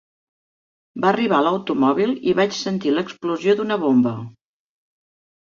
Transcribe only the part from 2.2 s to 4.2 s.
i vaig sentir l'explosió d'una bomba.